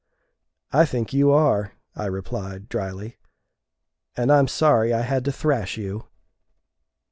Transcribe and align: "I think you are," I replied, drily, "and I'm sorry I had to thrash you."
"I 0.73 0.85
think 0.85 1.13
you 1.13 1.29
are," 1.29 1.73
I 1.95 2.07
replied, 2.07 2.69
drily, 2.69 3.19
"and 4.17 4.31
I'm 4.31 4.47
sorry 4.47 4.91
I 4.91 5.01
had 5.03 5.23
to 5.25 5.31
thrash 5.31 5.77
you." 5.77 6.07